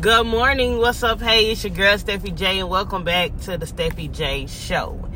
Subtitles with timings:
[0.00, 0.78] Good morning.
[0.78, 1.20] What's up?
[1.20, 5.08] Hey, it's your girl Steffi J, and welcome back to the Steffi J Show.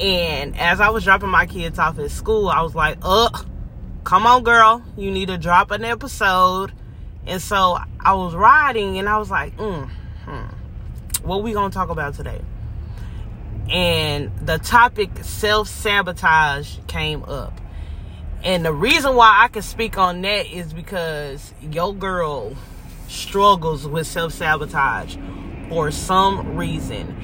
[0.00, 3.28] And as I was dropping my kids off at school, I was like, "Uh,
[4.04, 6.72] come on, girl, you need to drop an episode."
[7.26, 9.88] And so I was riding, and I was like, mm,
[10.24, 12.40] hmm, "What we gonna talk about today?"
[13.70, 17.60] And the topic self sabotage came up.
[18.42, 22.54] And the reason why I can speak on that is because your girl
[23.08, 25.16] struggles with self sabotage
[25.68, 27.16] for some reason.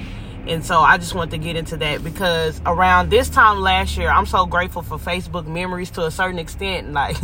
[0.47, 4.09] And so I just want to get into that because around this time last year,
[4.09, 6.93] I'm so grateful for Facebook memories to a certain extent.
[7.01, 7.17] Like,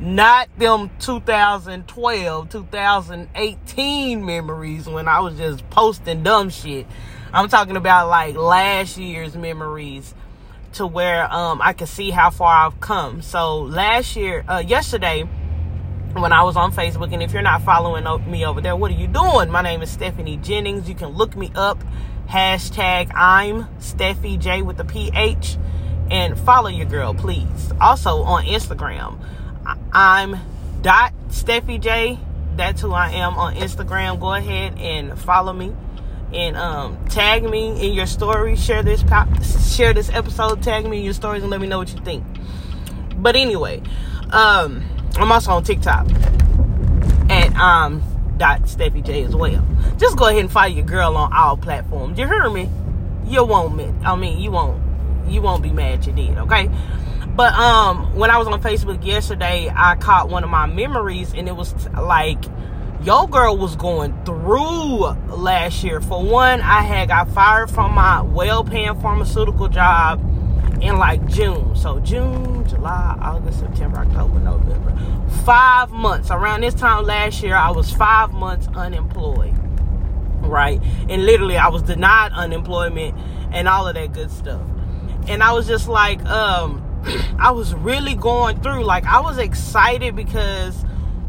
[0.00, 6.86] not them 2012, 2018 memories when I was just posting dumb shit.
[7.32, 10.14] I'm talking about like last year's memories
[10.74, 13.22] to where um, I can see how far I've come.
[13.22, 15.28] So last year, uh, yesterday,
[16.14, 17.12] when I was on Facebook.
[17.12, 19.50] And if you're not following me over there, what are you doing?
[19.50, 20.88] My name is Stephanie Jennings.
[20.88, 21.82] You can look me up.
[22.28, 25.56] Hashtag I'm Steffi J with the PH
[26.10, 27.72] and follow your girl, please.
[27.80, 29.18] Also on Instagram,
[29.92, 30.36] I'm
[30.82, 32.18] dot Steffi J.
[32.56, 34.20] That's who I am on Instagram.
[34.20, 35.72] Go ahead and follow me
[36.32, 38.56] and um, tag me in your story.
[38.56, 39.02] Share this
[39.74, 40.62] share this episode.
[40.62, 42.24] Tag me in your stories and let me know what you think.
[43.16, 43.82] But anyway,
[44.30, 44.84] um,
[45.16, 46.06] I'm also on TikTok
[47.30, 48.02] at um
[48.36, 49.66] dot Steffi J as well.
[49.98, 52.18] Just go ahead and follow your girl on all platforms.
[52.18, 52.68] You heard me?
[53.26, 54.80] You won't I mean you won't
[55.28, 56.70] you won't be mad you did, okay?
[57.34, 61.48] But um when I was on Facebook yesterday, I caught one of my memories and
[61.48, 62.44] it was like
[63.02, 66.00] your girl was going through last year.
[66.00, 70.20] For one, I had got fired from my well paying pharmaceutical job
[70.80, 71.74] in like June.
[71.74, 74.96] So June, July, August, September, October, November.
[75.44, 76.30] Five months.
[76.30, 79.54] Around this time last year, I was five months unemployed.
[80.40, 80.80] Right?
[81.08, 83.16] And literally I was denied unemployment
[83.52, 84.62] and all of that good stuff.
[85.26, 86.84] And I was just like, um,
[87.38, 90.84] I was really going through, like I was excited because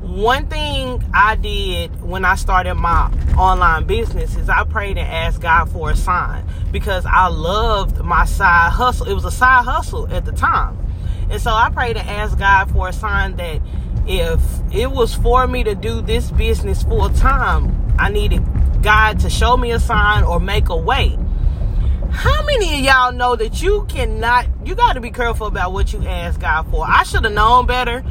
[0.10, 5.40] one thing I did when I started my online business is I prayed and asked
[5.40, 9.08] God for a sign because I loved my side hustle.
[9.08, 10.78] It was a side hustle at the time.
[11.30, 13.62] And so I prayed and asked God for a sign that
[14.08, 14.42] if
[14.74, 18.44] it was for me to do this business full time, I needed
[18.82, 21.18] God to show me a sign or make a way.
[22.10, 25.94] How many of y'all know that you cannot, you got to be careful about what
[25.94, 26.84] you ask God for?
[26.84, 28.04] I should have known better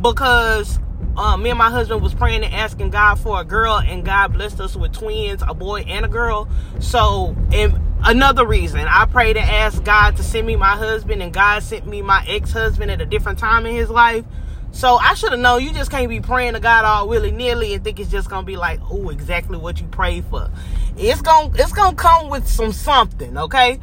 [0.00, 0.78] because
[1.16, 4.32] um, me and my husband was praying and asking God for a girl, and God
[4.32, 6.48] blessed us with twins, a boy and a girl.
[6.78, 11.32] So, and another reason, I prayed and asked God to send me my husband, and
[11.32, 14.24] God sent me my ex-husband at a different time in his life.
[14.72, 17.74] So I should have known you just can't be praying to God all willy nilly
[17.74, 20.48] and think it's just gonna be like, oh, exactly what you prayed for.
[20.96, 23.80] It's gonna it's gonna come with some something, okay?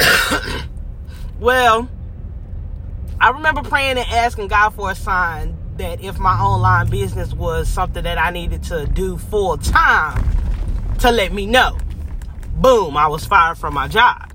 [1.38, 1.88] well,
[3.20, 7.68] I remember praying and asking God for a sign that if my online business was
[7.68, 10.24] something that I needed to do full time,
[10.98, 11.78] to let me know.
[12.56, 14.32] Boom, I was fired from my job.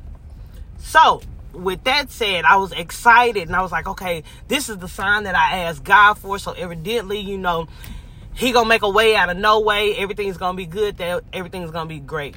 [0.77, 1.21] So,
[1.53, 5.23] with that said, I was excited and I was like, okay, this is the sign
[5.23, 6.37] that I asked God for.
[6.39, 7.67] So, evidently, you know,
[8.33, 9.95] He gonna make a way out of no way.
[9.95, 10.97] Everything's gonna be good.
[10.97, 12.35] That everything's gonna be great.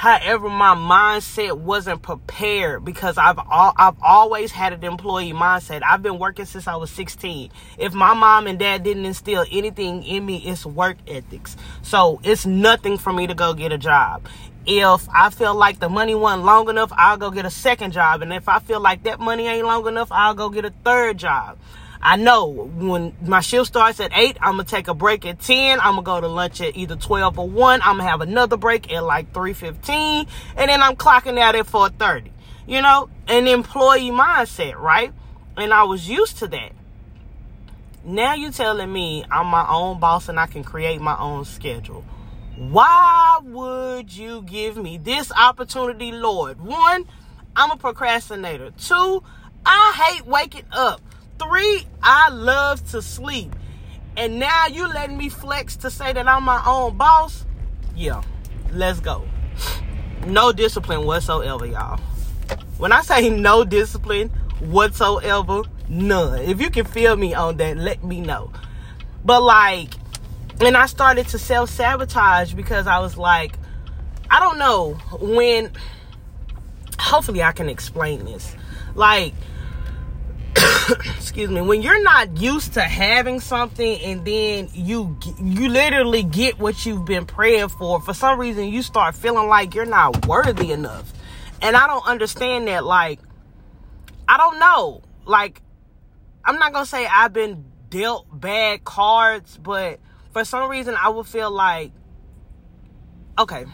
[0.00, 5.82] However, my mindset wasn't prepared because I've all, I've always had an employee mindset.
[5.84, 7.50] I've been working since I was 16.
[7.76, 11.54] If my mom and dad didn't instill anything in me, it's work ethics.
[11.82, 14.26] So it's nothing for me to go get a job.
[14.64, 18.22] If I feel like the money wasn't long enough, I'll go get a second job.
[18.22, 21.18] And if I feel like that money ain't long enough, I'll go get a third
[21.18, 21.58] job.
[22.02, 25.40] I know when my shift starts at 8, I'm going to take a break at
[25.40, 25.80] 10.
[25.80, 27.82] I'm going to go to lunch at either 12 or 1.
[27.82, 30.26] I'm going to have another break at like 3.15.
[30.56, 32.30] And then I'm clocking out at 4.30.
[32.66, 35.12] You know, an employee mindset, right?
[35.56, 36.72] And I was used to that.
[38.02, 42.02] Now you're telling me I'm my own boss and I can create my own schedule.
[42.56, 46.60] Why would you give me this opportunity, Lord?
[46.60, 47.04] One,
[47.54, 48.70] I'm a procrastinator.
[48.78, 49.22] Two,
[49.66, 51.02] I hate waking up.
[51.40, 53.54] Three, I love to sleep.
[54.16, 57.46] And now you letting me flex to say that I'm my own boss?
[57.96, 58.22] Yeah,
[58.72, 59.26] let's go.
[60.26, 61.98] No discipline whatsoever, y'all.
[62.76, 64.28] When I say no discipline
[64.60, 66.40] whatsoever, none.
[66.40, 68.52] If you can feel me on that, let me know.
[69.24, 69.94] But like,
[70.60, 73.54] and I started to self sabotage because I was like,
[74.30, 75.72] I don't know when.
[76.98, 78.54] Hopefully, I can explain this.
[78.94, 79.32] Like,
[81.16, 81.60] excuse me.
[81.60, 87.04] When you're not used to having something and then you you literally get what you've
[87.04, 91.12] been praying for for some reason you start feeling like you're not worthy enough.
[91.62, 93.20] And i don't understand that like
[94.28, 95.02] i don't know.
[95.26, 95.62] Like
[96.44, 100.00] i'm not gonna say i've been dealt bad cards but
[100.32, 101.92] for some reason i would feel like
[103.38, 103.66] okay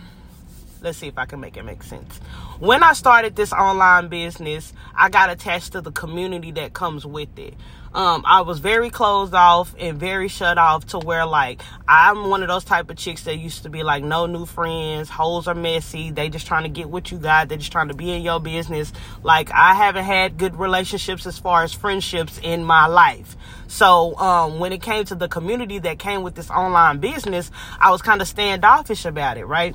[0.83, 2.21] let's see if i can make it make sense
[2.58, 7.38] when I started this online business, I got attached to the community that comes with
[7.38, 7.55] it.
[7.93, 12.43] Um, I was very closed off and very shut off to where like I'm one
[12.43, 15.55] of those type of chicks that used to be like no new friends, holes are
[15.55, 18.20] messy, they just trying to get what you got, they just trying to be in
[18.20, 18.93] your business.
[19.23, 23.35] Like I haven't had good relationships as far as friendships in my life.
[23.67, 27.50] So um, when it came to the community that came with this online business,
[27.81, 29.75] I was kind of standoffish about it, right?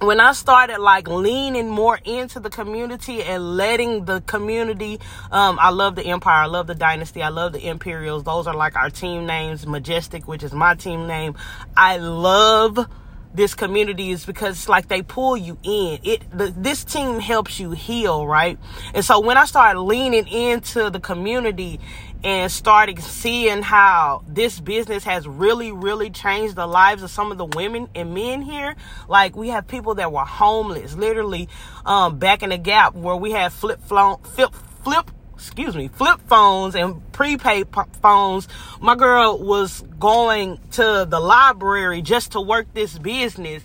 [0.00, 5.00] When I started like leaning more into the community and letting the community,
[5.30, 8.24] um, I love the Empire, I love the Dynasty, I love the Imperials.
[8.24, 9.66] Those are like our team names.
[9.66, 11.34] Majestic, which is my team name.
[11.76, 12.86] I love
[13.34, 15.98] this community is because it's like they pull you in.
[16.04, 18.58] It the, this team helps you heal, right?
[18.94, 21.80] And so when I started leaning into the community
[22.24, 27.36] and started seeing how this business has really, really changed the lives of some of
[27.36, 28.74] the women and men here.
[29.08, 31.50] Like we have people that were homeless, literally,
[31.84, 36.74] um, back in the gap where we had flip flip, flip, excuse me, flip phones
[36.74, 37.68] and prepaid
[38.00, 38.48] phones.
[38.80, 43.62] My girl was going to the library just to work this business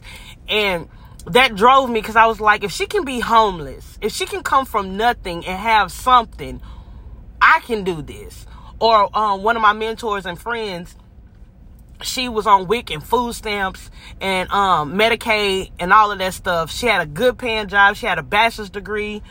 [0.49, 0.89] and
[1.27, 4.43] that drove me because I was like, if she can be homeless, if she can
[4.43, 6.61] come from nothing and have something,
[7.49, 8.45] I can do this
[8.79, 10.95] or um, one of my mentors and friends
[12.01, 13.89] she was on WIC and food stamps
[14.21, 16.71] and um, Medicaid and all of that stuff.
[16.71, 17.95] She had a good paying job.
[17.95, 19.21] She had a bachelor's degree,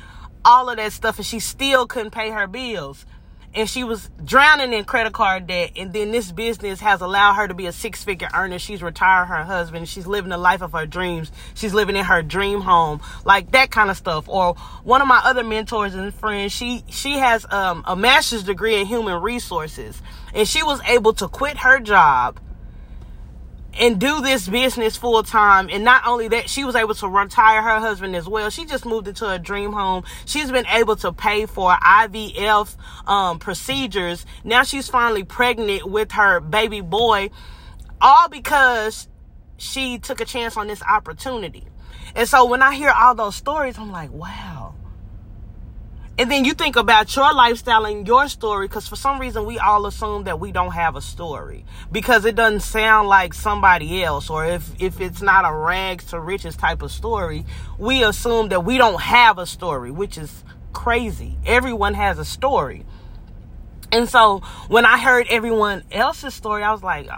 [0.45, 3.07] all of that stuff, and she still couldn't pay her bills
[3.55, 7.49] and she was drowning in credit card debt and then this business has allowed her
[7.49, 8.59] to be a six figure earner.
[8.59, 9.89] She's retired her husband.
[9.89, 11.33] She's living the life of her dreams.
[11.55, 13.01] She's living in her dream home.
[13.25, 14.29] Like that kind of stuff.
[14.29, 14.55] Or
[14.85, 18.87] one of my other mentors and friends she she has um, a master's degree in
[18.87, 20.01] human resources
[20.35, 22.39] and she was able to quit her job
[23.79, 25.69] and do this business full time.
[25.71, 28.51] And not only that, she was able to retire her husband as well.
[28.51, 30.05] She just moved into a dream home.
[30.25, 32.77] She's been able to pay for IVF
[33.07, 34.27] um, procedures.
[34.45, 37.31] Now she's finally pregnant with her baby boy,
[38.01, 39.09] all because
[39.57, 41.65] she took a chance on this opportunity.
[42.15, 44.75] And so when I hear all those stories, I'm like, wow
[46.19, 49.59] and then you think about your lifestyle and your story, because for some reason we
[49.59, 54.29] all assume that we don't have a story because it doesn't sound like somebody else,
[54.29, 57.45] or if if it's not a rags to riches type of story,
[57.79, 61.37] we assume that we don't have a story, which is crazy.
[61.47, 62.85] Everyone has a story,
[63.93, 67.09] and so when I heard everyone else's story, I was like.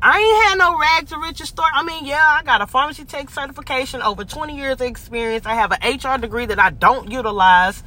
[0.00, 1.70] I ain't had no rag to riches story.
[1.72, 5.44] I mean, yeah, I got a pharmacy tech certification, over 20 years of experience.
[5.44, 7.82] I have an HR degree that I don't utilize.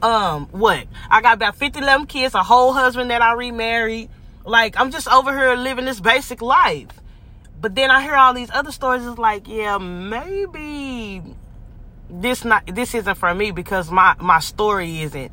[0.00, 0.86] Um, what?
[1.10, 4.08] I got about 50, 11 kids, a whole husband that I remarried.
[4.46, 6.88] Like, I'm just over here living this basic life.
[7.60, 9.06] But then I hear all these other stories.
[9.06, 11.22] It's like, yeah, maybe
[12.10, 15.32] this not this isn't for me because my my story isn't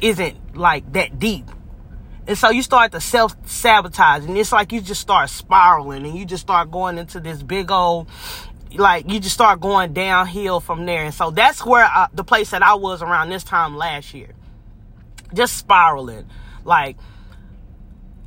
[0.00, 1.46] isn't like that deep
[2.30, 6.16] and so you start to self sabotage, and it's like you just start spiraling, and
[6.16, 8.08] you just start going into this big old,
[8.72, 11.02] like you just start going downhill from there.
[11.02, 14.28] And so that's where I, the place that I was around this time last year,
[15.34, 16.24] just spiraling,
[16.64, 16.98] like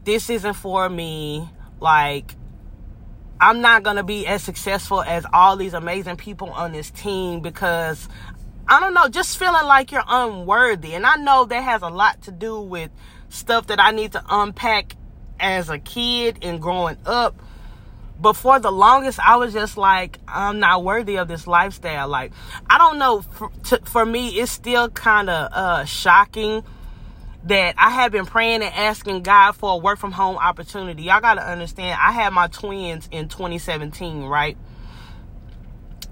[0.04, 1.48] this isn't for me.
[1.80, 2.36] Like
[3.40, 8.10] I'm not gonna be as successful as all these amazing people on this team because
[8.68, 10.94] I don't know, just feeling like you're unworthy.
[10.94, 12.92] And I know that has a lot to do with
[13.34, 14.96] stuff that I need to unpack
[15.40, 17.36] as a kid and growing up.
[18.20, 22.08] But for the longest, I was just like, I'm not worthy of this lifestyle.
[22.08, 22.32] Like,
[22.70, 23.22] I don't know.
[23.22, 26.64] For, to, for me, it's still kind of uh, shocking
[27.46, 31.04] that I have been praying and asking God for a work from home opportunity.
[31.04, 34.58] Y'all got to understand, I had my twins in 2017, right?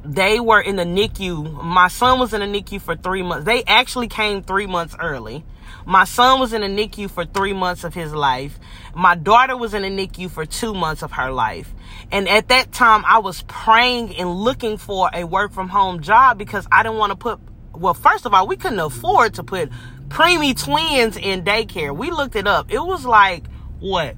[0.04, 1.64] They were in the NICU.
[1.64, 3.46] My son was in the NICU for three months.
[3.46, 5.46] They actually came three months early.
[5.86, 8.60] My son was in a NICU for three months of his life.
[8.94, 11.74] My daughter was in a NICU for two months of her life.
[12.12, 16.38] And at that time, I was praying and looking for a work from home job
[16.38, 17.40] because I didn't want to put,
[17.74, 19.70] well, first of all, we couldn't afford to put
[20.08, 21.96] preemie twins in daycare.
[21.96, 22.72] We looked it up.
[22.72, 23.46] It was like,
[23.80, 24.16] what?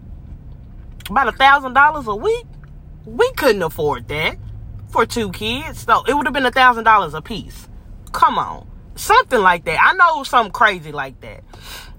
[1.09, 2.45] About a thousand dollars a week?
[3.05, 4.37] We couldn't afford that
[4.89, 5.79] for two kids.
[5.79, 7.67] So it would have been a thousand dollars a piece.
[8.11, 9.79] Come on something like that.
[9.81, 11.43] I know something crazy like that.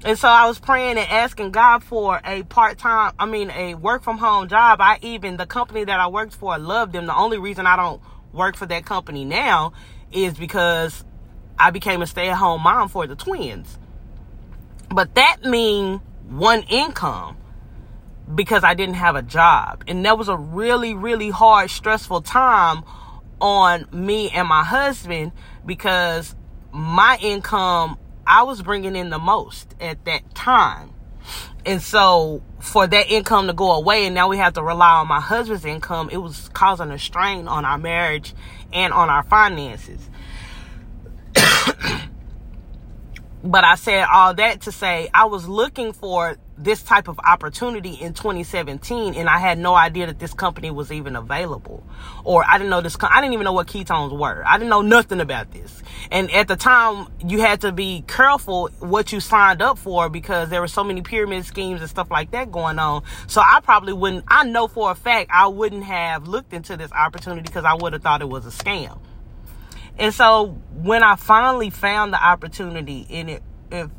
[0.05, 3.75] And so I was praying and asking God for a part time, I mean, a
[3.75, 4.81] work from home job.
[4.81, 7.07] I even, the company that I worked for, loved them.
[7.07, 9.73] The only reason I don't work for that company now
[10.13, 11.05] is because
[11.59, 13.79] I became a stay at home mom for the twins.
[14.91, 17.39] But that mean one income
[18.33, 19.85] because I didn't have a job.
[19.87, 22.85] And that was a really, really hard, stressful time
[23.41, 25.33] on me and my husband
[25.67, 26.35] because
[26.75, 30.91] my income I was bringing in the most at that time.
[31.65, 35.09] And so for that income to go away and now we have to rely on
[35.09, 38.35] my husband's income, it was causing a strain on our marriage
[38.73, 40.11] and on our finances.
[43.45, 47.95] but I said all that to say I was looking for this type of opportunity
[47.95, 51.85] in 2017 and I had no idea that this company was even available.
[52.23, 54.45] Or I didn't know this I didn't even know what ketones were.
[54.47, 55.83] I didn't know nothing about this.
[56.11, 60.49] And at the time you had to be careful what you signed up for because
[60.49, 63.03] there were so many pyramid schemes and stuff like that going on.
[63.27, 66.93] So I probably wouldn't I know for a fact I wouldn't have looked into this
[66.93, 69.01] opportunity because I would have thought it was a scam.
[69.99, 73.91] And so when I finally found the opportunity and it if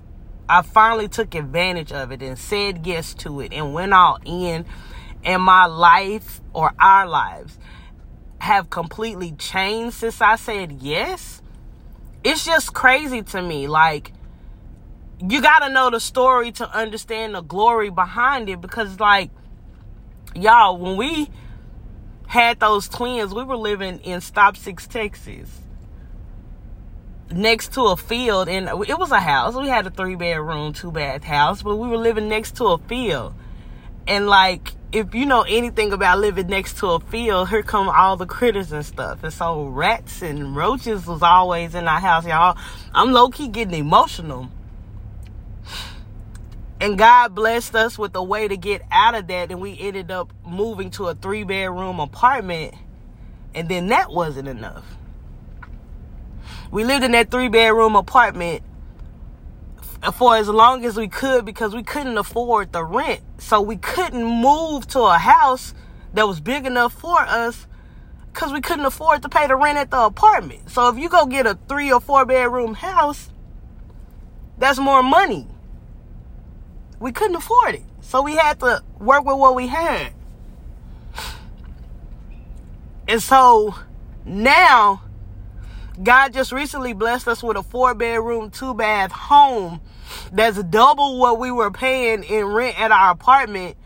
[0.47, 4.65] I finally took advantage of it and said yes to it and went all in.
[5.23, 7.57] And my life or our lives
[8.39, 11.41] have completely changed since I said yes.
[12.23, 13.67] It's just crazy to me.
[13.67, 14.11] Like,
[15.19, 19.31] you got to know the story to understand the glory behind it because, like,
[20.35, 21.29] y'all, when we
[22.27, 25.49] had those twins, we were living in Stop Six, Texas
[27.31, 29.55] next to a field and it was a house.
[29.55, 32.77] We had a three bedroom two bath house but we were living next to a
[32.77, 33.33] field.
[34.07, 38.15] And like if you know anything about living next to a field here come all
[38.15, 39.23] the critters and stuff.
[39.23, 42.57] And so rats and roaches was always in our house y'all.
[42.93, 44.49] I'm low-key getting emotional.
[46.79, 50.11] And god blessed us with a way to get out of that and we ended
[50.11, 52.75] up moving to a three bedroom apartment
[53.55, 54.85] and then that wasn't enough
[56.71, 58.63] we lived in that three bedroom apartment
[60.13, 63.21] for as long as we could because we couldn't afford the rent.
[63.37, 65.73] So we couldn't move to a house
[66.13, 67.67] that was big enough for us
[68.31, 70.69] because we couldn't afford to pay the rent at the apartment.
[70.69, 73.29] So if you go get a three or four bedroom house,
[74.57, 75.47] that's more money.
[76.99, 77.83] We couldn't afford it.
[78.01, 80.13] So we had to work with what we had.
[83.07, 83.75] And so
[84.25, 85.01] now
[86.01, 89.81] God just recently blessed us with a four bedroom, two bath home
[90.31, 93.77] that's double what we were paying in rent at our apartment.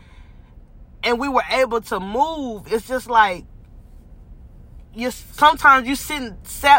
[1.02, 2.70] And we were able to move.
[2.72, 3.44] It's just like
[4.94, 6.34] you sometimes you sit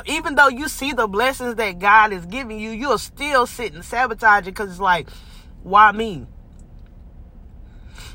[0.05, 4.51] even though you see the blessings that God is giving you, you're still sitting sabotaging
[4.51, 5.09] because it's like,
[5.63, 6.27] why me?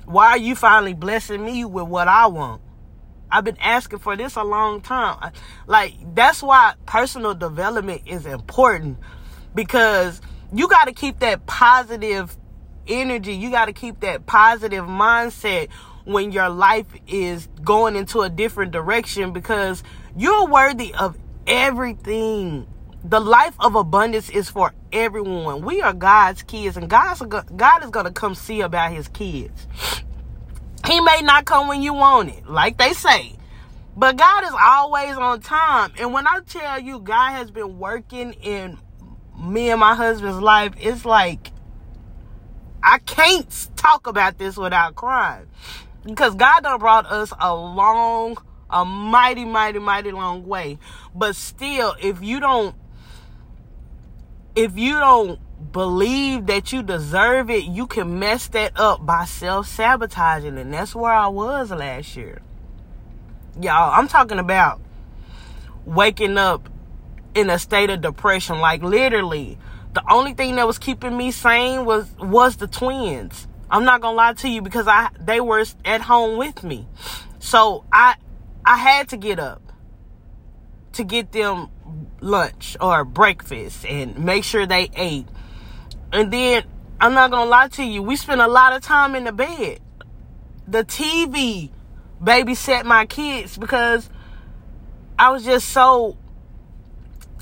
[0.04, 2.62] Why are you finally blessing me with what I want?
[3.30, 5.32] I've been asking for this a long time.
[5.66, 8.98] Like, that's why personal development is important
[9.54, 10.20] because
[10.52, 12.36] you got to keep that positive
[12.86, 13.34] energy.
[13.34, 15.70] You got to keep that positive mindset
[16.04, 19.82] when your life is going into a different direction because
[20.16, 22.66] you're worthy of everything.
[23.04, 25.64] The life of abundance is for everyone.
[25.64, 29.66] We are God's kids and God's God is going to come see about his kids.
[30.86, 33.36] He may not come when you want it, like they say.
[33.96, 35.92] But God is always on time.
[35.98, 38.78] And when I tell you God has been working in
[39.40, 41.50] me and my husband's life, it's like
[42.82, 45.46] I can't talk about this without crying.
[46.04, 48.38] Because God done brought us a long,
[48.70, 50.78] a mighty, mighty, mighty long way.
[51.14, 52.76] But still, if you don't
[54.54, 55.38] if you don't
[55.72, 60.58] believe that you deserve it, you can mess that up by self sabotaging.
[60.58, 62.40] And that's where I was last year.
[63.60, 64.80] Y'all, I'm talking about
[65.84, 66.68] waking up
[67.34, 68.58] in a state of depression.
[68.60, 69.58] Like literally,
[69.94, 73.46] the only thing that was keeping me sane was was the twins.
[73.70, 76.86] I'm not gonna lie to you because I they were at home with me.
[77.38, 78.16] So I
[78.64, 79.62] I had to get up
[80.92, 81.68] to get them
[82.20, 85.28] lunch or breakfast and make sure they ate
[86.12, 86.64] and then
[87.00, 89.80] I'm not gonna lie to you, we spent a lot of time in the bed.
[90.66, 91.70] The TV
[92.22, 94.08] babysat my kids because
[95.18, 96.16] I was just so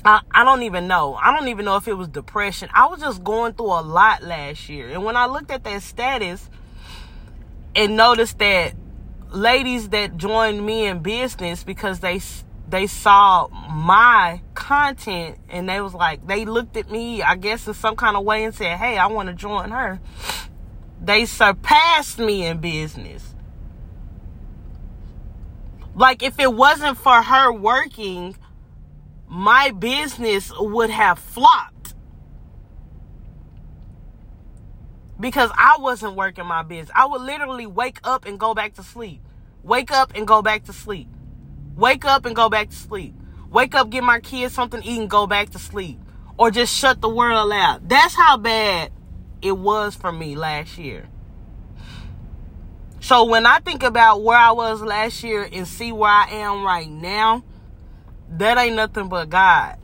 [0.05, 1.15] I, I don't even know.
[1.15, 2.69] I don't even know if it was depression.
[2.73, 4.89] I was just going through a lot last year.
[4.89, 6.47] And when I looked at that status
[7.75, 8.75] and noticed that
[9.31, 12.19] ladies that joined me in business because they
[12.67, 17.73] they saw my content and they was like they looked at me i guess in
[17.73, 19.99] some kind of way and said hey i want to join her.
[21.01, 23.35] They surpassed me in business.
[25.93, 28.35] Like if it wasn't for her working
[29.27, 31.93] my business would have flopped.
[35.19, 38.83] Because i wasn't working my business i would literally wake up and go back to
[38.83, 39.21] sleep.
[39.61, 41.07] Wake up and go back to sleep
[41.75, 43.13] Wake up and go back to sleep.
[43.49, 45.99] Wake up, get my kids something to eat and go back to sleep.
[46.37, 47.87] Or just shut the world out.
[47.87, 48.91] That's how bad
[49.41, 51.07] it was for me last year.
[52.99, 56.63] So when I think about where I was last year and see where I am
[56.63, 57.43] right now,
[58.31, 59.77] that ain't nothing but God.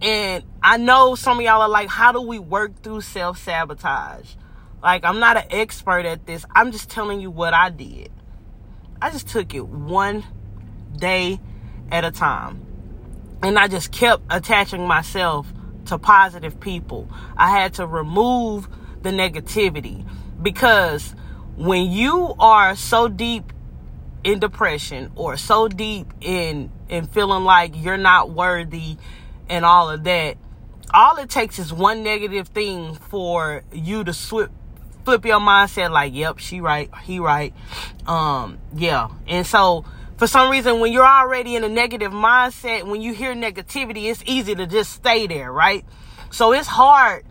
[0.00, 4.34] And I know some of y'all are like, how do we work through self sabotage?
[4.82, 6.44] Like, I'm not an expert at this.
[6.54, 8.10] I'm just telling you what I did.
[9.00, 10.24] I just took it one
[10.96, 11.40] day
[11.90, 12.62] at a time.
[13.42, 15.46] And I just kept attaching myself
[15.86, 17.08] to positive people.
[17.36, 18.68] I had to remove
[19.02, 20.04] the negativity
[20.42, 21.14] because
[21.56, 23.52] when you are so deep
[24.24, 28.96] in depression or so deep in in feeling like you're not worthy
[29.48, 30.36] and all of that,
[30.92, 34.50] all it takes is one negative thing for you to swip
[35.06, 37.54] flip your mindset like, yep, she right, he right.
[38.06, 39.08] Um, yeah.
[39.28, 39.84] And so
[40.18, 44.20] for some reason, when you're already in a negative mindset, when you hear negativity, it's
[44.26, 45.84] easy to just stay there, right?
[46.30, 47.24] So it's hard.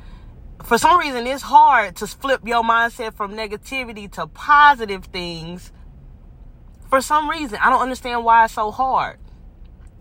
[0.64, 5.74] For some reason, it's hard to flip your mindset from negativity to positive things.
[6.90, 9.20] For some reason, I don't understand why it's so hard.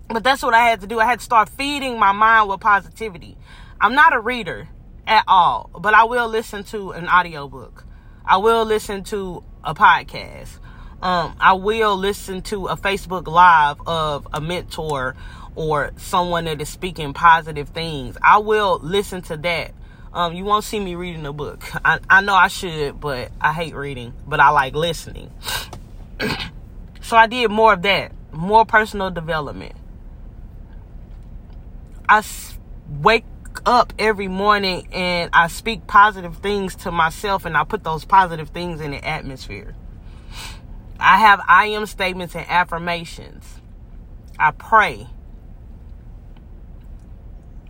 [0.07, 1.01] But that's what I had to do.
[1.01, 3.37] I had to start feeding my mind with positivity.
[3.81, 4.69] I'm not a reader
[5.07, 5.71] at all.
[5.79, 7.85] But I will listen to an audiobook.
[8.25, 10.59] I will listen to a podcast.
[11.03, 15.15] Um, I will listen to a Facebook Live of a mentor
[15.55, 18.17] or someone that is speaking positive things.
[18.23, 19.73] I will listen to that.
[20.13, 21.65] Um, you won't see me reading a book.
[21.85, 25.31] I, I know I should, but I hate reading, but I like listening.
[27.03, 29.75] so I did more of that, more personal development.
[32.09, 32.23] I
[33.03, 33.25] wake
[33.67, 38.51] up every morning and I speak positive things to myself and I put those positive
[38.51, 39.75] things in the atmosphere.
[40.99, 43.45] I have I am statements and affirmations.
[44.39, 45.07] I pray.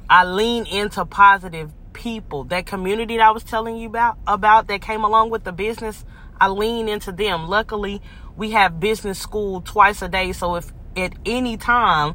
[0.09, 2.45] I lean into positive people.
[2.45, 6.05] That community that I was telling you about about that came along with the business,
[6.41, 7.49] I lean into them.
[7.49, 8.03] Luckily,
[8.37, 12.15] we have business school twice a day, so if at any time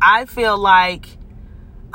[0.00, 1.18] I feel like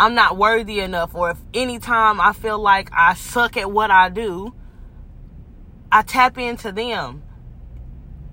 [0.02, 4.10] I'm not worthy enough, or if anytime I feel like I suck at what I
[4.10, 4.52] do,
[5.92, 7.22] I tap into them.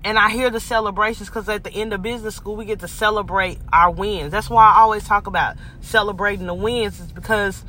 [0.03, 2.87] And I hear the celebrations because at the end of business school, we get to
[2.87, 4.31] celebrate our wins.
[4.31, 7.63] That's why I always talk about celebrating the wins, is because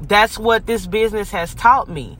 [0.00, 2.16] that's what this business has taught me.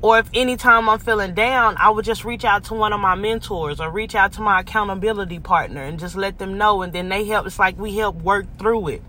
[0.00, 3.16] Or if anytime I'm feeling down, I would just reach out to one of my
[3.16, 6.82] mentors or reach out to my accountability partner and just let them know.
[6.82, 7.48] And then they help.
[7.48, 9.02] It's like we help work through it.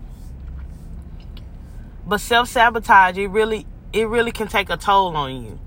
[2.08, 5.60] But self-sabotage, it really it really can take a toll on you.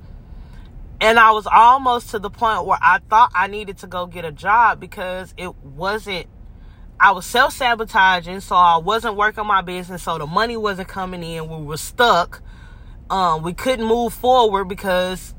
[0.99, 4.25] And I was almost to the point where I thought I needed to go get
[4.25, 6.27] a job because it wasn't
[6.99, 11.23] I was self sabotaging, so I wasn't working my business, so the money wasn't coming
[11.23, 11.47] in.
[11.47, 12.41] We were stuck.
[13.09, 15.35] Um, we couldn't move forward because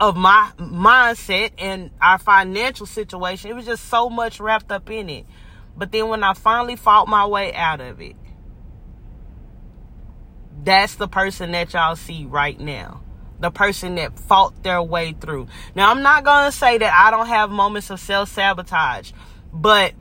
[0.00, 3.50] of my mindset and our financial situation.
[3.50, 5.26] It was just so much wrapped up in it.
[5.76, 8.16] But then when I finally fought my way out of it,
[10.64, 13.00] that's the person that y'all see right now.
[13.38, 15.48] The person that fought their way through.
[15.74, 19.12] Now, I'm not going to say that I don't have moments of self sabotage,
[19.52, 19.94] but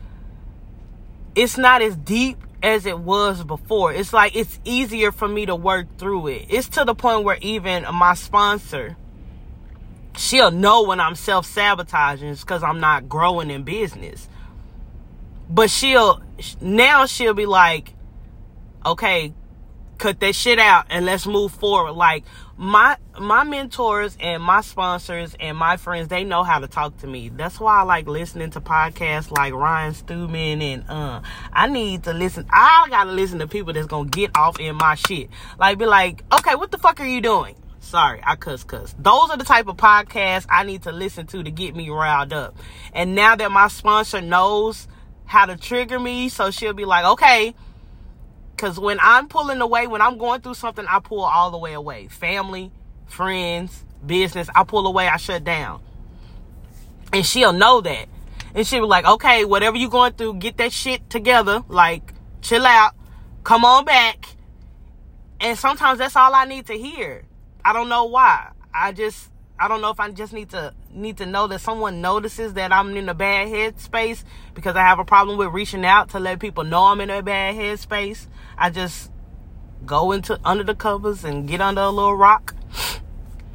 [1.36, 3.94] it's not as deep as it was before.
[3.94, 6.48] It's like it's easier for me to work through it.
[6.50, 8.98] It's to the point where even my sponsor,
[10.18, 14.28] she'll know when I'm self sabotaging because I'm not growing in business.
[15.50, 16.22] But she'll,
[16.62, 17.94] now she'll be like,
[18.86, 19.34] okay,
[20.00, 21.92] cut that shit out and let's move forward.
[21.92, 22.24] Like
[22.58, 27.08] my my mentors and my sponsors and my friends, they know how to talk to
[27.08, 27.30] me.
[27.30, 31.22] That's why I like listening to podcasts like Ryan Stewman and uh
[31.54, 34.96] I need to listen I gotta listen to people that's gonna get off in my
[34.96, 35.30] shit.
[35.60, 37.56] Like be like, okay, what the fuck are you doing?
[37.82, 38.96] Sorry, I cuss cuss.
[39.00, 42.34] Those are the type of podcasts I need to listen to to get me riled
[42.34, 42.58] up.
[42.94, 44.88] And now that my sponsor knows
[45.26, 47.54] how to trigger me, so she'll be like, okay,
[48.60, 51.72] because when I'm pulling away, when I'm going through something, I pull all the way
[51.72, 52.10] away.
[52.10, 52.74] Family,
[53.06, 55.82] friends, business, I pull away, I shut down.
[57.14, 58.10] And she'll know that.
[58.54, 61.64] And she'll be like, okay, whatever you're going through, get that shit together.
[61.70, 62.96] Like, chill out.
[63.46, 64.26] Come on back.
[65.40, 67.24] And sometimes that's all I need to hear.
[67.64, 68.52] I don't know why.
[68.74, 72.02] I just I don't know if I just need to need to know that someone
[72.02, 76.10] notices that I'm in a bad headspace because I have a problem with reaching out
[76.10, 78.28] to let people know I'm in a bad headspace.
[78.60, 79.10] I just
[79.86, 82.54] go into under the covers and get under a little rock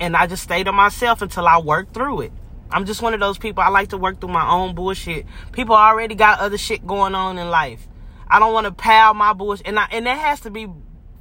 [0.01, 2.33] and I just stay to myself until I work through it.
[2.71, 5.27] I'm just one of those people I like to work through my own bullshit.
[5.53, 7.87] People already got other shit going on in life.
[8.27, 10.69] I don't want to pile my bullshit and I, and that has to be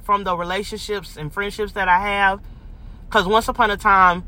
[0.02, 2.40] from the relationships and friendships that I have
[3.10, 4.24] cuz once upon a time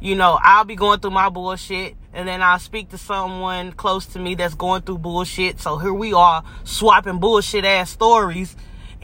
[0.00, 4.06] you know, I'll be going through my bullshit and then I'll speak to someone close
[4.06, 5.60] to me that's going through bullshit.
[5.60, 8.56] So here we are swapping bullshit ass stories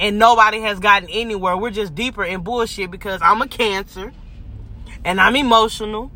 [0.02, 1.56] and nobody has gotten anywhere.
[1.56, 4.12] We're just deeper in bullshit because I'm a cancer
[5.04, 6.10] and I'm emotional.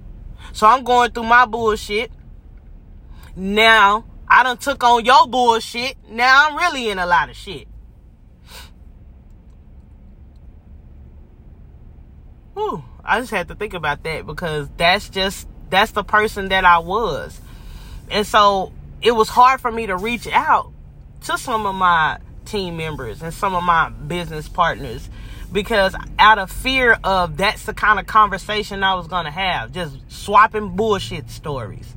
[0.52, 2.10] So I'm going through my bullshit.
[3.36, 5.96] Now I done took on your bullshit.
[6.10, 7.68] Now I'm really in a lot of shit.
[12.54, 12.82] Whew.
[13.04, 16.78] I just had to think about that because that's just that's the person that I
[16.78, 17.40] was.
[18.10, 20.72] And so it was hard for me to reach out
[21.26, 25.08] to some of my team members and some of my business partners
[25.52, 29.72] because out of fear of that's the kind of conversation I was going to have,
[29.72, 31.94] just swapping bullshit stories.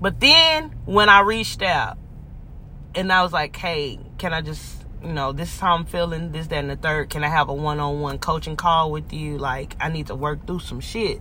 [0.00, 1.98] But then when I reached out
[2.94, 6.32] and I was like, "Hey, can I just you know, this is how I'm feeling,
[6.32, 7.10] this, that, and the third.
[7.10, 9.38] Can I have a one on one coaching call with you?
[9.38, 11.20] Like, I need to work through some shit.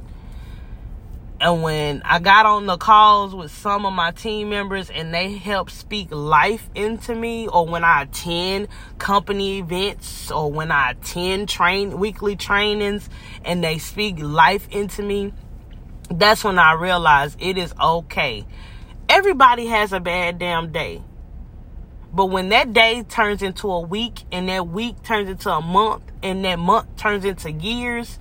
[1.46, 5.34] And when I got on the calls with some of my team members and they
[5.34, 11.48] help speak life into me, or when I attend company events, or when I attend
[11.48, 13.08] train weekly trainings
[13.44, 15.34] and they speak life into me,
[16.10, 18.44] that's when I realize it is okay.
[19.08, 21.04] Everybody has a bad damn day.
[22.12, 26.12] But when that day turns into a week and that week turns into a month
[26.24, 28.18] and that month turns into years,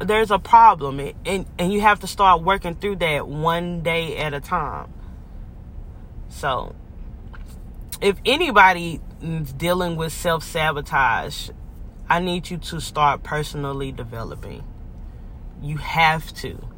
[0.00, 1.00] there's a problem.
[1.24, 4.92] And, and you have to start working through that one day at a time.
[6.28, 6.74] So,
[8.00, 11.50] if anybody is dealing with self sabotage,
[12.08, 14.64] I need you to start personally developing.
[15.62, 16.68] You have to.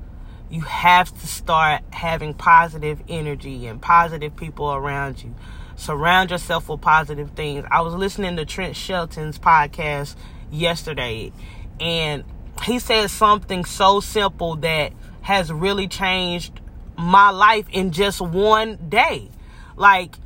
[0.50, 5.34] You have to start having positive energy and positive people around you
[5.78, 7.64] surround yourself with positive things.
[7.70, 10.16] I was listening to Trent Shelton's podcast
[10.50, 11.32] yesterday,
[11.80, 12.24] and
[12.62, 14.92] he said something so simple that
[15.22, 16.60] has really changed
[16.96, 19.30] my life in just one day.
[19.76, 20.16] Like,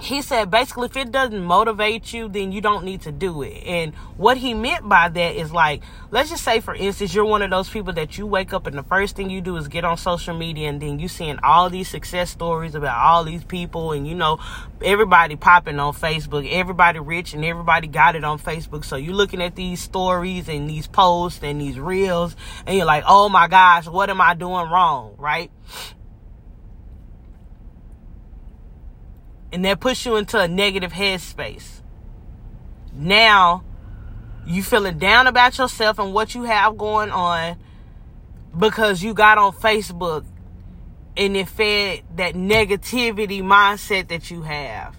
[0.00, 3.64] he said basically if it doesn't motivate you then you don't need to do it.
[3.64, 7.42] And what he meant by that is like let's just say for instance you're one
[7.42, 9.84] of those people that you wake up and the first thing you do is get
[9.84, 13.92] on social media and then you seeing all these success stories about all these people
[13.92, 14.38] and you know
[14.82, 18.84] everybody popping on facebook everybody rich and everybody got it on facebook.
[18.84, 23.04] So you're looking at these stories and these posts and these reels and you're like
[23.06, 25.50] oh my gosh what am i doing wrong right
[29.52, 31.82] and that puts you into a negative headspace.
[32.92, 33.64] Now,
[34.46, 37.58] you feeling down about yourself and what you have going on
[38.56, 40.24] because you got on Facebook
[41.16, 44.96] and it fed that negativity mindset that you have.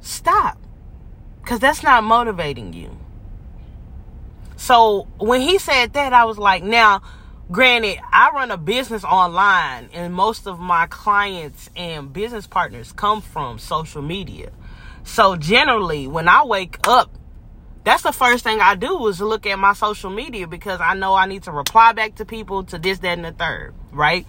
[0.00, 0.58] Stop.
[1.40, 2.96] Because that's not motivating you.
[4.56, 7.02] So when he said that, I was like, now,
[7.50, 13.20] Granted, I run a business online, and most of my clients and business partners come
[13.20, 14.52] from social media.
[15.02, 17.10] So, generally, when I wake up,
[17.82, 21.14] that's the first thing I do is look at my social media because I know
[21.14, 24.26] I need to reply back to people to this, that, and the third, right?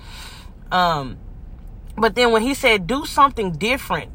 [0.71, 1.19] Um,
[1.95, 4.12] but then when he said do something different,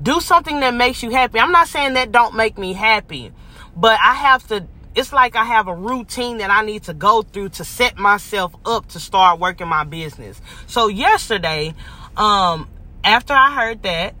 [0.00, 1.38] do something that makes you happy.
[1.38, 3.32] I'm not saying that don't make me happy,
[3.76, 7.20] but I have to it's like I have a routine that I need to go
[7.22, 10.40] through to set myself up to start working my business.
[10.66, 11.74] So yesterday,
[12.16, 12.68] um,
[13.02, 14.14] after I heard that,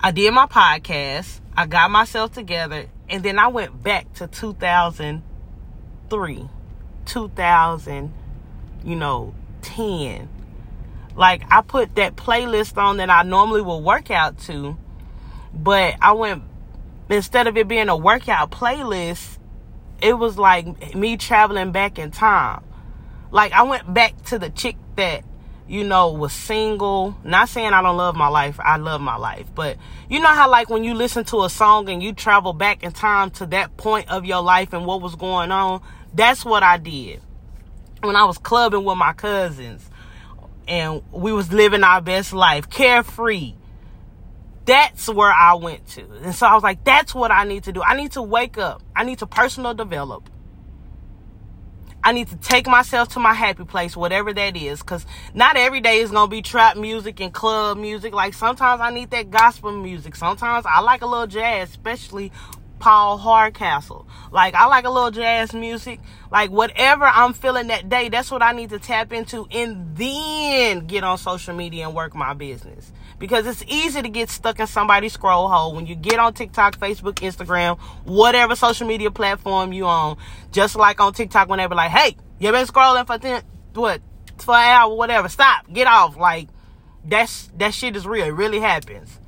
[0.00, 6.48] I did my podcast, I got myself together, and then I went back to 2003,
[7.06, 8.14] 2000,
[8.84, 10.28] you know, 10.
[11.16, 14.76] Like I put that playlist on that I normally will work out to,
[15.54, 16.42] but I went
[17.10, 19.38] instead of it being a workout playlist,
[20.02, 22.62] it was like me traveling back in time.
[23.30, 25.24] Like I went back to the chick that,
[25.66, 27.16] you know, was single.
[27.24, 28.58] Not saying I don't love my life.
[28.60, 29.48] I love my life.
[29.54, 29.76] But
[30.08, 32.92] you know how like when you listen to a song and you travel back in
[32.92, 35.82] time to that point of your life and what was going on?
[36.14, 37.20] That's what I did.
[38.02, 39.88] when I was clubbing with my cousins
[40.68, 43.54] and we was living our best life, carefree.
[44.64, 46.02] That's where I went to.
[46.22, 47.82] And so I was like, that's what I need to do.
[47.82, 48.82] I need to wake up.
[48.96, 50.30] I need to personal develop.
[52.02, 55.80] I need to take myself to my happy place, whatever that is, because not every
[55.80, 58.12] day is going to be trap music and club music.
[58.12, 60.14] Like sometimes I need that gospel music.
[60.14, 62.30] Sometimes I like a little jazz, especially
[62.78, 64.06] Paul Hardcastle.
[64.30, 65.98] Like I like a little jazz music.
[66.30, 70.86] Like whatever I'm feeling that day, that's what I need to tap into and then
[70.86, 72.92] get on social media and work my business.
[73.18, 76.78] Because it's easy to get stuck in somebody's scroll hole when you get on TikTok,
[76.78, 80.16] Facebook, Instagram, whatever social media platform you on.
[80.52, 83.42] Just like on TikTok when they be like, hey, you been scrolling for 10,
[83.74, 84.00] what,
[84.38, 85.28] for an hour, whatever.
[85.28, 85.72] Stop.
[85.72, 86.16] Get off.
[86.16, 86.48] Like
[87.04, 88.26] that's that shit is real.
[88.26, 89.20] It really happens.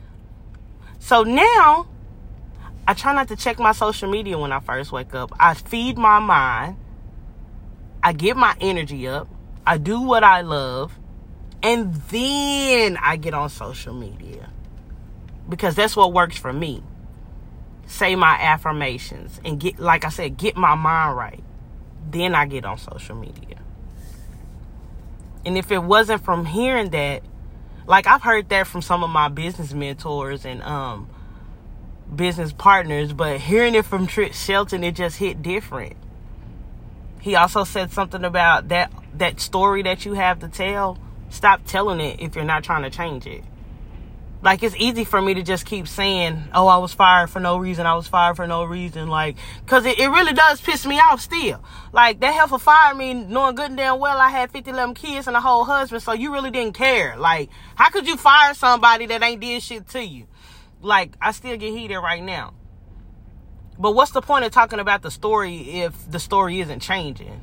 [0.99, 1.87] So now
[2.89, 5.33] I try not to check my social media when I first wake up.
[5.39, 6.77] I feed my mind.
[8.03, 9.29] I get my energy up.
[9.67, 10.97] I do what I love.
[11.67, 14.51] And then I get on social media.
[15.49, 16.81] Because that's what works for me.
[17.87, 21.43] Say my affirmations and get, like I said, get my mind right.
[22.09, 23.59] Then I get on social media.
[25.45, 27.25] And if it wasn't from hearing that,
[27.89, 31.09] like I've heard that from some of my business mentors and um
[32.15, 35.97] business partners, but hearing it from Trent Shelton, it just hit different.
[37.21, 40.99] He also said something about that that story that you have to tell.
[41.37, 43.45] Stop telling it if you're not trying to change it.
[44.43, 47.59] Like it's easy for me to just keep saying, "Oh, I was fired for no
[47.59, 47.87] reason.
[47.87, 51.21] I was fired for no reason." Like, cause it, it really does piss me off
[51.21, 51.63] still.
[51.93, 55.27] Like that heifer fired me, knowing good and damn well I had 50, 11 kids
[55.27, 56.03] and a whole husband.
[56.03, 57.17] So you really didn't care.
[57.17, 60.27] Like, how could you fire somebody that ain't did shit to you?
[60.81, 62.55] like I still get heated right now.
[63.79, 67.41] But what's the point of talking about the story if the story isn't changing?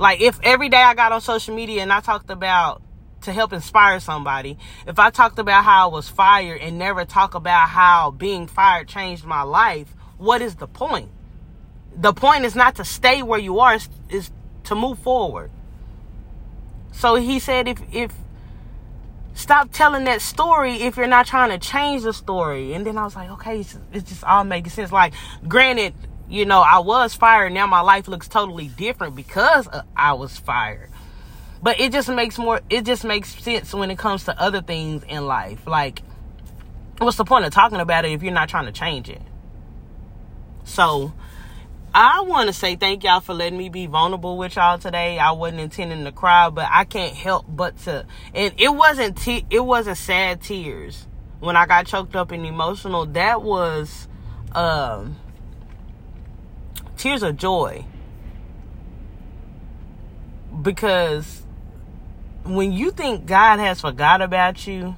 [0.00, 2.80] Like if every day I got on social media and I talked about
[3.20, 7.34] to help inspire somebody, if I talked about how I was fired and never talk
[7.34, 11.10] about how being fired changed my life, what is the point?
[11.94, 14.30] The point is not to stay where you are, is
[14.64, 15.50] to move forward.
[16.92, 18.10] So he said if if
[19.34, 22.72] stop telling that story if you're not trying to change the story.
[22.72, 24.92] And then I was like, okay, it's, it's just all making sense.
[24.92, 25.12] Like,
[25.46, 25.92] granted,
[26.30, 27.52] you know, I was fired.
[27.52, 30.90] Now my life looks totally different because I was fired.
[31.62, 35.02] But it just makes more, it just makes sense when it comes to other things
[35.02, 35.66] in life.
[35.66, 36.02] Like,
[36.98, 39.20] what's the point of talking about it if you're not trying to change it?
[40.64, 41.12] So,
[41.92, 45.18] I want to say thank y'all for letting me be vulnerable with y'all today.
[45.18, 48.06] I wasn't intending to cry, but I can't help but to.
[48.32, 51.08] And it wasn't te- it wasn't sad tears
[51.40, 53.06] when I got choked up and emotional.
[53.06, 54.06] That was
[54.52, 55.16] um,
[57.00, 57.84] tears of joy
[60.62, 61.42] because
[62.44, 64.94] when you think God has forgot about you,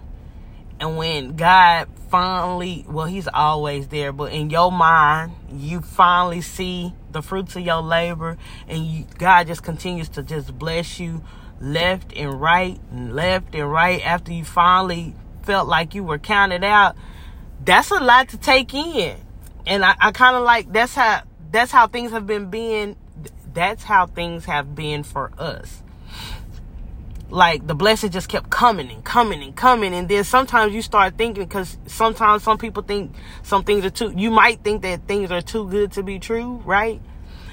[0.81, 6.93] and when God finally, well, He's always there, but in your mind, you finally see
[7.12, 8.37] the fruits of your labor,
[8.67, 11.23] and you, God just continues to just bless you
[11.61, 16.65] left and right and left and right after you finally felt like you were counted
[16.65, 16.97] out.
[17.65, 19.17] That's a lot to take in.
[19.65, 22.97] And I, I kind of like that's how that's how things have been being
[23.53, 25.83] that's how things have been for us.
[27.29, 31.17] Like the blessing just kept coming and coming and coming and then sometimes you start
[31.17, 35.31] thinking because sometimes some people think some things are too you might think that things
[35.31, 37.01] are too good to be true right?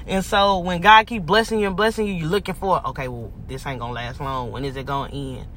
[0.08, 3.32] And so when god keep blessing you and blessing you you're looking for okay well
[3.48, 4.52] this ain't gonna last long.
[4.52, 5.48] When is it gonna end?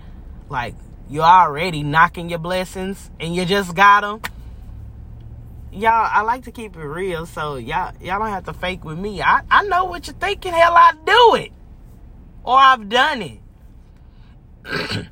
[0.48, 0.74] Like
[1.08, 4.20] you're already knocking your blessings and you just got them
[5.72, 8.98] y'all i like to keep it real so y'all y'all don't have to fake with
[8.98, 11.52] me i i know what you're thinking hell i do it
[12.44, 13.38] or i've done it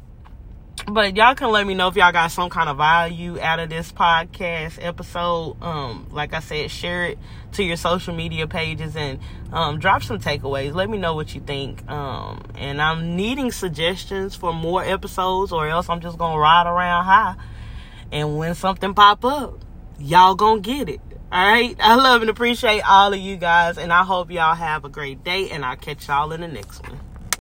[0.87, 3.68] but y'all can let me know if y'all got some kind of value out of
[3.68, 5.57] this podcast episode.
[5.62, 7.18] Um, like I said, share it
[7.53, 9.18] to your social media pages and
[9.53, 10.75] um, drop some takeaways.
[10.75, 11.88] Let me know what you think.
[11.90, 17.05] Um, and I'm needing suggestions for more episodes, or else I'm just gonna ride around
[17.05, 17.35] high.
[18.12, 19.59] And when something pop up,
[20.01, 21.01] y'all gonna get it.
[21.33, 21.77] All right.
[21.79, 25.23] I love and appreciate all of you guys, and I hope y'all have a great
[25.23, 25.51] day.
[25.51, 26.99] And I'll catch y'all in the next one.